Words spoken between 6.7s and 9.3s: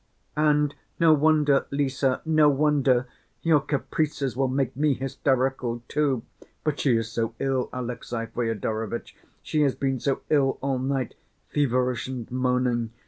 she is so ill, Alexey Fyodorovitch,